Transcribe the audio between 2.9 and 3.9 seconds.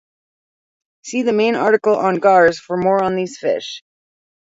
on these fish.